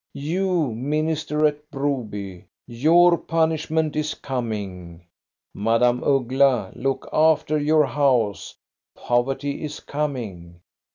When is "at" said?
1.45-1.69